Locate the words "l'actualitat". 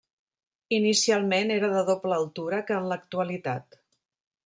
2.93-3.83